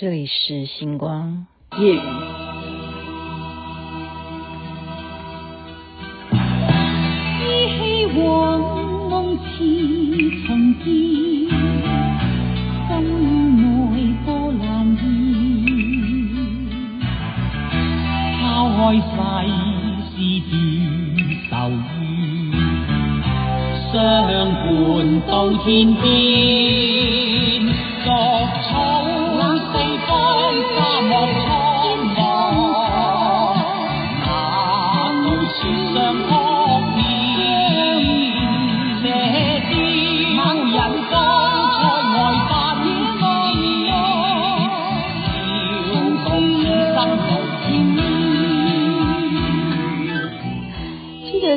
[0.00, 1.44] 这里是星光
[1.78, 1.98] 夜雨。
[7.42, 8.58] 依稀往
[9.10, 9.44] 梦似
[10.46, 10.86] 重见，
[12.88, 13.04] 心
[13.60, 15.02] 内波澜现。
[18.40, 20.48] 抛开世事
[21.50, 21.84] 断愁怨，
[23.92, 23.92] 相
[24.64, 25.30] 伴到
[25.62, 26.00] 天边，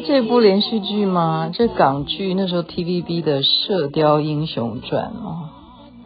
[0.06, 1.50] 这部连续剧吗？
[1.54, 5.50] 这港剧那时候 TVB 的《射雕英雄传》哦，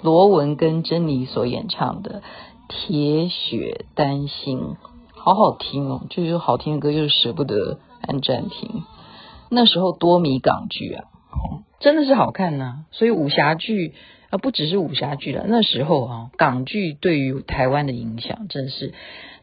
[0.04, 2.22] 罗文跟珍妮所演唱的
[2.70, 4.60] 《铁血丹心》，
[5.16, 8.84] 好好听哦，就是好听的歌，又舍不得按暂停。
[9.50, 11.06] 那时候多迷港剧啊，
[11.80, 13.96] 真的是好看呐、所以武侠剧
[14.30, 18.94] 啊，不只是武侠剧了，那时候啊，港剧对于台湾的影响真是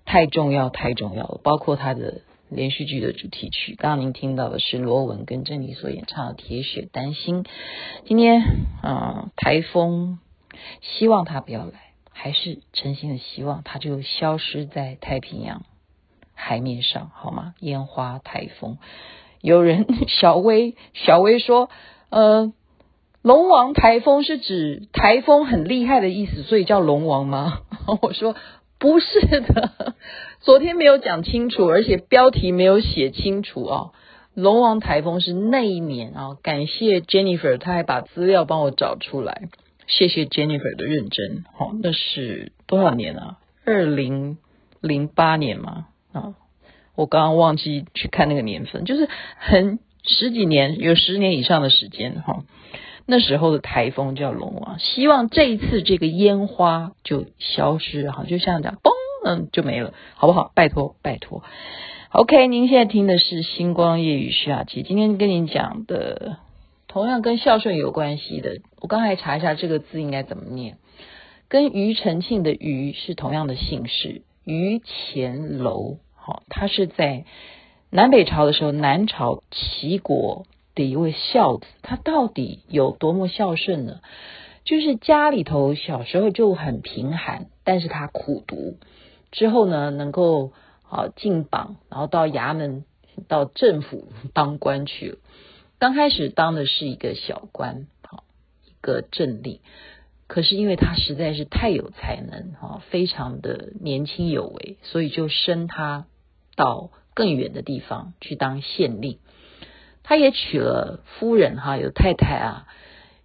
[0.04, 2.20] 太重要太重要了，包括它的。
[2.54, 7.42] 连续剧的主题曲，刚刚您听到的是罗文跟珍妮所演唱的《铁血丹心》。
[8.04, 8.42] 今天
[8.80, 10.18] 啊，台风，
[10.80, 11.72] 希望它不要来，
[12.12, 15.64] 还是诚心的希望它就消失在太平洋
[16.32, 17.54] 海面上，好吗？
[17.58, 18.78] 烟花台风，
[19.40, 21.70] 有人小薇小薇说，
[22.10, 22.52] 呃，
[23.20, 27.62] 龙王台风是指台风很厉害的意思，所以叫龙王吗？
[28.00, 28.36] 我说。
[28.76, 29.94] 不是的，
[30.44, 33.90] 昨天没有讲清楚，而且标题没有写清楚啊。
[34.34, 39.48] 龙王台风是那一年啊，感谢 Jennifer，他还把资料帮我找出来，
[39.86, 41.44] 谢谢 Jennifer 的认真。
[41.54, 43.38] 好，那是多少年啊？
[43.64, 44.36] 二零
[44.82, 45.86] 零八年吗？
[46.12, 46.34] 啊，
[46.94, 52.44] 我刚刚忘记去看那个年份，就是很十几年，有十年以上的时间哈。
[53.06, 58.90] 那时候的台风叫龙王，希望这一次这个烟花就消失哈，就像这样，嘣，
[59.24, 60.52] 嗯，就没了，好不好？
[60.54, 61.42] 拜托，拜托。
[62.10, 66.36] OK，您现在听的是星光夜雨徐雅琪，今天跟您讲的
[66.86, 70.76] 同样跟孝顺有关系的，我刚才查一下这个字应该怎么念，
[71.48, 74.80] 跟庾澄庆的庾是同样的姓氏，庾
[75.14, 77.24] 干楼，好，他是在
[77.90, 80.46] 南北朝的时候，南朝齐国。
[80.76, 84.00] 的一位孝子，他到底有多么孝顺呢？
[84.64, 88.74] 就是家里头小时候就很贫寒，但是他苦读
[89.34, 90.52] 之后呢，能够
[90.88, 92.84] 啊进榜，然后到衙门、
[93.26, 95.18] 到政府 当官去了。
[95.80, 98.22] 刚开始当的是一个小官，好
[98.64, 99.58] 一个正令，
[100.28, 106.06] 可是因为他实在是太有才能，哈，非常的年轻有为，所以就升他
[106.54, 109.18] 到更远的地方去当县令。
[110.04, 112.68] 他也娶了夫人哈，有太太啊。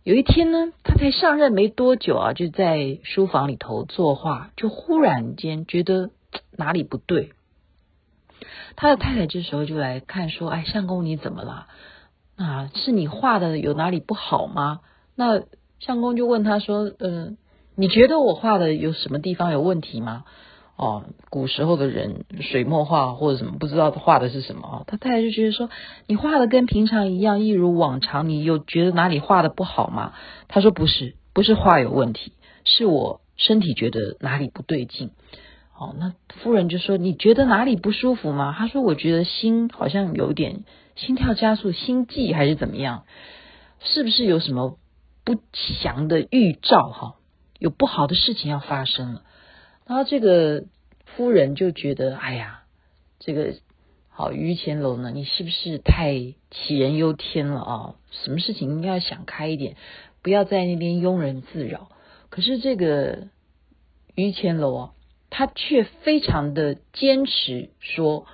[0.04, 6.10] 有一天呢，他才上任没多久啊，就在书房里头作画，就忽然间觉得
[6.56, 7.34] 哪里不对。
[8.76, 11.68] 他的太太这时候就来看说：“哎，相公你怎么了？
[12.38, 14.80] 啊，是你画的有哪里不好吗？”
[15.16, 15.44] 那
[15.80, 17.38] 相公就问他说：“嗯、
[17.76, 20.24] 你觉得我画的有什么地方有问题吗？”
[20.79, 24.84] 哦，古时候的人水墨画或者什么不知道画的是什么啊？
[24.88, 25.69] 他太太就觉得说，
[26.07, 30.13] 你画的跟平常一样，一如往常，你有觉得哪里画的不好吗？
[30.47, 32.31] 他说不是，不是画有问题，
[32.63, 35.12] 是我身体觉得哪里不对劲。
[35.78, 38.56] 哦，那夫人就说，你觉得哪里不舒服吗？
[38.57, 40.63] 他说我觉得心好像有点
[40.95, 43.03] 心跳加速，心悸还是怎么样？
[43.81, 44.78] 是不是有什么
[45.25, 46.89] 不祥的预兆？
[46.89, 47.16] 哈，
[47.59, 49.23] 有不好的事情要发生了。
[49.89, 50.66] 然后这个
[51.03, 52.61] 夫人就觉得，哎呀，
[53.19, 53.55] 这个
[54.07, 57.95] 好庾干楼呢，你是不是太杞人忧天了啊？
[58.11, 59.77] 什么事情应该要想开一点，
[60.22, 61.89] 不要在那边庸人自扰。
[62.29, 63.29] 可是这个
[64.16, 64.91] 庾干楼啊，
[65.31, 68.27] 他却非常的坚持说，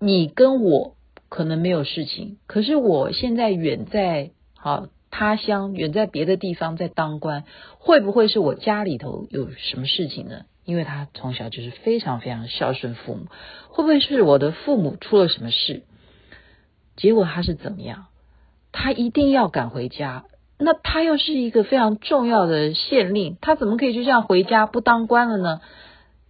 [0.00, 0.96] 你跟我
[1.28, 7.44] 可能没有事情，可是我现在远在好他乡，远在别的地方在当官，
[7.78, 10.44] 会不会是我家里头有什么事情呢？
[10.66, 13.28] 因为他从小就是非常非常孝顺父母，
[13.70, 15.84] 会不会是我的父母出了什么事？
[16.96, 18.06] 结果他是怎么样？
[18.72, 20.24] 他一定要赶回家。
[20.58, 25.60] 那他又是一个非常重要的县令，他怎么可以就这样回家不当官了呢？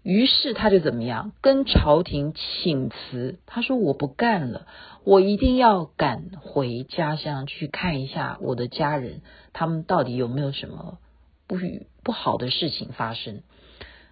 [0.02, 1.32] 于是他就怎么样？
[1.40, 4.66] 跟朝廷请辞，他说我不干了，
[5.04, 9.22] 我一定要赶回家乡去看一下我的家人，
[9.52, 10.98] 他们到底有没有什么
[11.46, 11.56] 不
[12.02, 13.42] 不好的事情发生。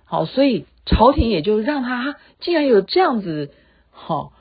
[0.05, 3.51] 好，所以朝廷也就让他竟然有这样子
[3.91, 4.33] 好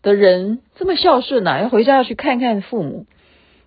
[0.00, 3.06] 的人这么孝顺呐、要回家要去看看父母。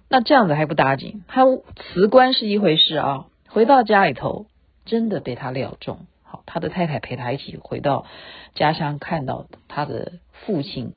[0.08, 1.44] 那这样子还不打紧，他
[1.76, 4.46] 辞官是一回事啊，回到家里头
[4.86, 6.06] 真的被他料中。
[6.24, 8.06] 好，他的太太陪他一起回到
[8.54, 10.94] 家乡，看到他的父亲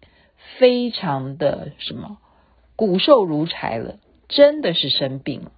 [0.59, 2.19] 非常的什么
[2.77, 3.97] 骨瘦如柴了，
[4.29, 5.53] 真的是生病了。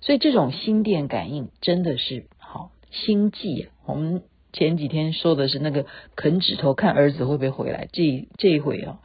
[0.00, 2.70] 所以这种心电感应真的是好
[3.04, 3.68] 心悸。
[3.84, 4.22] 我们
[4.52, 8.98] 前几天说的是那个啃指头看儿子会不会回来，这这一回哦。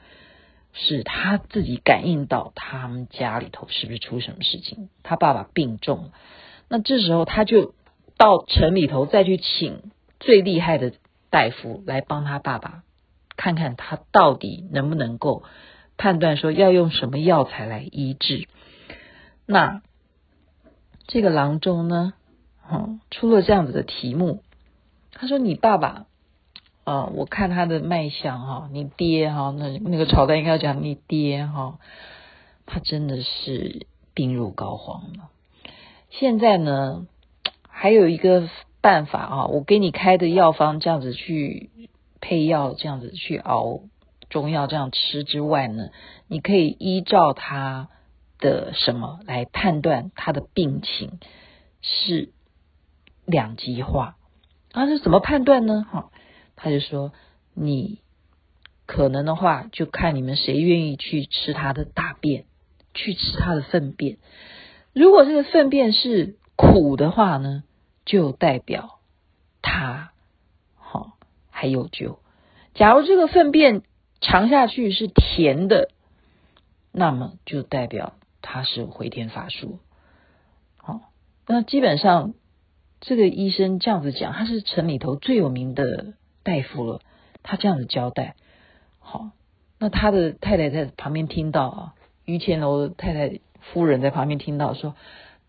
[0.73, 4.87] 是他自己感应到他们家里头是不是出什么事情？
[5.03, 6.11] 他爸爸病重了，
[6.69, 7.73] 那这时候他就
[8.17, 9.91] 到城里头再去请
[10.21, 10.93] 最厉害的
[11.29, 12.83] 大夫来帮他爸爸
[13.35, 15.43] 看看他到底能不能够
[15.97, 18.47] 判断说要用什么药材来医治。
[19.45, 19.81] 那
[21.05, 22.13] 这个郎中呢，
[22.71, 24.41] 嗯，出了这样子的题目，
[25.11, 26.05] 他说：“你爸爸。”
[26.83, 31.77] 啊、我看他的脉象哈，你爹哈，那那个朝代应该要讲你爹哈，
[32.65, 33.85] 他真的是
[34.15, 35.29] 病入膏肓了。
[36.09, 37.05] 现在呢，
[37.69, 38.49] 还有一个
[38.81, 41.69] 办法啊，我给你开的药方这样子去
[42.19, 43.81] 配药，这样子去熬
[44.29, 45.91] 中药这样吃之外呢，
[46.27, 47.89] 你可以依照他
[48.39, 51.19] 的什么来判断他的病情
[51.81, 52.31] 是
[53.25, 54.17] 两极化。
[54.71, 55.85] 啊，是怎么判断呢？
[55.91, 56.11] 哈。
[56.55, 57.11] 他就说
[57.55, 58.01] ：“你
[58.85, 62.45] 可能的话，就看你们谁愿意去吃他的大便，
[62.93, 64.19] 去吃他的粪便。
[64.93, 67.63] 如果这个粪便是苦的话呢，
[68.05, 68.99] 就代表
[69.63, 70.11] 他
[70.75, 71.13] 好
[71.49, 72.19] 还有救。
[72.75, 73.81] 假如这个粪便
[74.19, 75.89] 尝下去是甜的，
[76.91, 79.79] 那么就代表他是回天乏术。
[80.77, 81.01] 好，
[81.47, 82.35] 那基本上
[83.01, 86.13] 这个医生这样子讲，他是城里头最有名的。”
[86.43, 87.01] 大夫了，
[87.43, 88.35] 他这样子交代，
[88.97, 89.29] 好，
[89.77, 91.93] 那他的太太在旁边听到啊，
[92.25, 94.95] 于钱楼太太夫人在旁边听到说，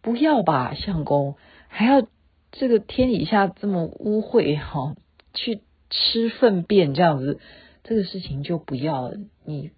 [0.02, 1.36] 不要吧，相公
[1.68, 2.06] 还要
[2.50, 4.94] 这个天底下这么污秽哈，
[5.32, 7.40] 去吃粪便这样子，
[7.84, 9.16] 这个事情就不要了，
[9.46, 9.70] 你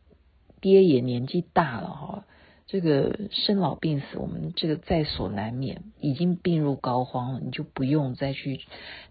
[0.60, 2.24] 爹也年纪大了哈。
[2.66, 8.60] 这个生老病死，我们这个在所难免，已经病入膏肓了，你就不用再去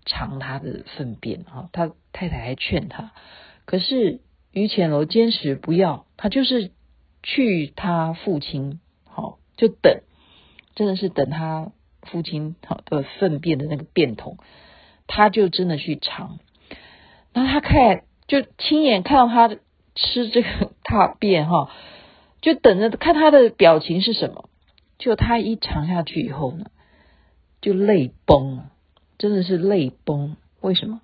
[0.06, 1.70] 尝他的粪便啊。
[1.72, 3.12] 他太太还劝他，
[3.66, 4.22] 可是
[4.52, 6.72] 于潜楼坚持不要，他就是
[7.22, 10.02] 去他父亲，好就等，
[10.76, 11.72] 真的是等他
[12.02, 14.38] 父亲好的粪便的那个便桶，
[15.06, 16.40] 他就真的去尝，
[17.34, 19.56] 然后他看就亲眼看到他
[19.94, 21.70] 吃这个大便哈。
[22.44, 24.50] 就等着看他的表情是什么。
[25.00, 26.66] 就他一尝下去以后呢，
[27.62, 28.72] 就泪崩了，
[29.18, 30.36] 真的是泪崩。
[30.62, 31.02] 为什么？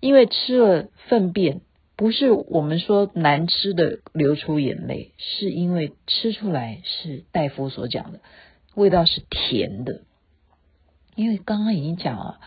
[0.00, 1.60] 因为吃了粪便，
[1.96, 8.20] 不是我们说难吃的流出眼泪，是因为吃出来是大夫所讲的
[8.74, 10.02] 味道是甜的。
[11.14, 12.38] 因为刚刚已经讲了，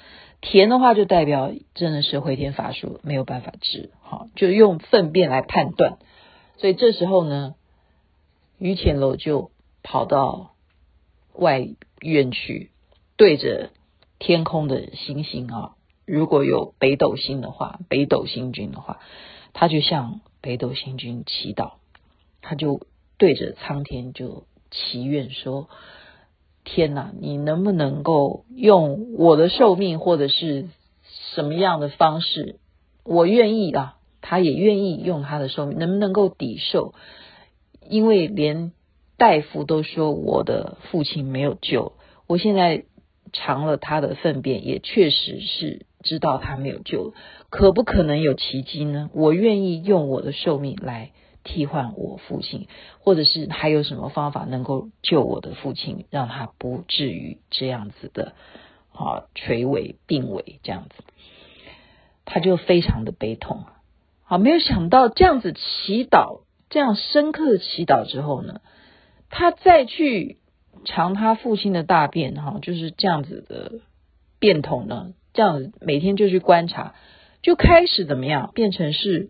[0.41, 3.91] 甜的话就代表真的是回天乏术，没有办法治。
[4.01, 5.97] 好，就用粪便来判断。
[6.57, 7.55] 所以这时候呢。
[8.57, 9.51] 于潜楼就
[9.83, 10.51] 跑到
[11.33, 11.67] 外
[11.99, 12.71] 院去，
[13.17, 13.71] 对着
[14.19, 15.75] 天空的星星啊，
[16.05, 18.99] 如果有北斗星的话，北斗星君的话，
[19.53, 21.73] 他就向北斗星君祈祷，
[22.41, 25.69] 他就对着苍天就祈愿说
[26.63, 30.69] ：“天呐，你能不能够用我的寿命，或者是
[31.33, 32.59] 什么样的方式，
[33.03, 36.93] 我愿意啊，他也愿意用他的寿命，能不能够抵受？”
[37.89, 38.71] 因为连
[39.17, 41.93] 大夫都说我的父亲没有救，
[42.27, 42.85] 我现在
[43.31, 47.13] 尝了他的粪便，也确实是知道他没有救。
[47.49, 49.09] 可不可能有奇迹呢？
[49.13, 51.11] 我愿意用我的寿命来
[51.43, 52.67] 替换我父亲，
[52.99, 58.33] 或者是还有什么方法能够救我的父亲，让他不至于这样子的
[58.91, 61.03] 啊垂危病危这样子，
[62.25, 63.63] 他就非常的悲痛
[64.25, 66.44] 啊，没有想到这样子祈祷。
[66.75, 68.59] 这样深刻的祈祷之后呢，
[69.29, 70.39] 他再去
[70.83, 73.79] 尝他父亲的大便，哈，就是这样子的
[74.39, 76.93] 便桶呢，这样子每天就去观察，
[77.41, 79.29] 就开始怎么样，变成是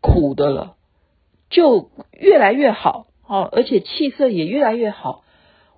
[0.00, 0.74] 苦的了，
[1.48, 5.22] 就越来越好，哦，而且气色也越来越好，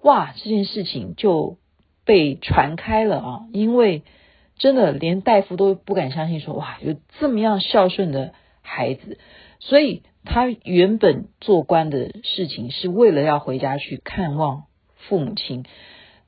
[0.01, 1.59] 哇，这件事情就
[2.07, 4.03] 被传开了啊，因为
[4.57, 9.19] 真的连大夫都不敢相信说，哇，有这么样孝顺的孩子，
[9.59, 10.05] 所以。
[10.25, 14.65] 他原本做官的事情是为了要回家去看望
[14.97, 15.65] 父母亲，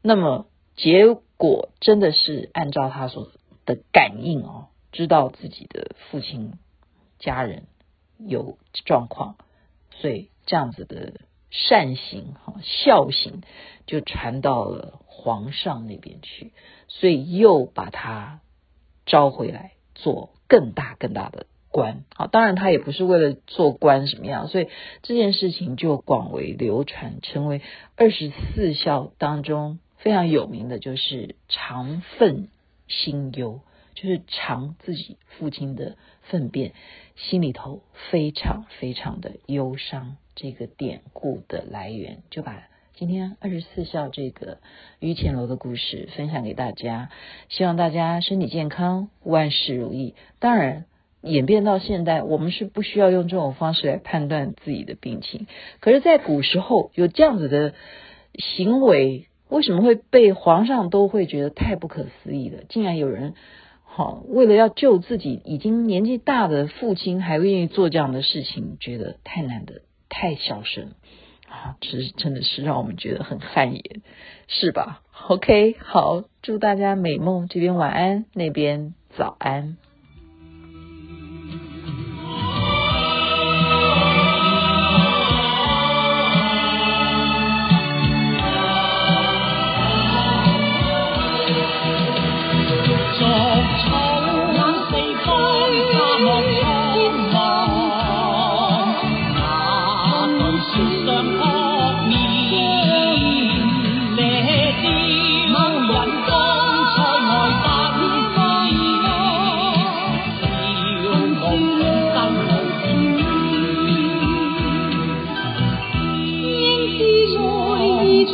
[0.02, 0.46] 那么
[0.76, 3.30] 结果真的是按照他所
[3.64, 6.54] 的感应哦，知道自己的父亲
[7.18, 7.66] 家人
[8.18, 9.36] 有状况，
[9.90, 11.20] 所以这样子的
[11.50, 13.42] 善行哈孝行
[13.86, 16.52] 就传到了皇上那边去，
[16.88, 18.40] 所以又把他
[19.06, 22.04] 招回来做更大更大的官。
[22.14, 24.68] 好，当然他也不是为了做官什么样，所以
[25.02, 27.62] 这件事情就广为流传，成为
[27.96, 32.48] 二十四孝当中非常有名的就是尝粪
[32.86, 33.60] 心忧。
[33.96, 36.72] 就是尝自己父亲的粪便，
[37.14, 40.16] 心里头非常非常的忧伤。
[40.34, 42.64] 这个典故的来源，就把
[42.94, 44.58] 今天二十四孝这个
[44.98, 47.08] 于钱楼的故事分享给大家。
[47.48, 50.16] 希望大家身体健康，万事如意。
[50.40, 50.86] 当然，
[51.24, 55.46] 演变到现代，我们是不需要用这种方式来判断自己的病情。
[55.80, 57.74] 可是，在古时候有这样子的
[58.38, 62.62] 行为，为什么会被皇上都会觉得太不可思议了？
[62.68, 63.34] 竟然有人。
[63.96, 70.94] 好，为了要救自己已经年纪大的父亲，还愿意做这样的事情，觉得太难得，太孝顺
[71.48, 71.76] 啊！
[71.80, 73.82] 这真的是让我们觉得很汗颜，
[74.48, 79.76] 是吧？OK，好，祝大家美梦，这边晚安，那边早安。